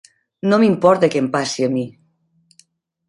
[0.53, 1.85] No m'importa què em passi a mi.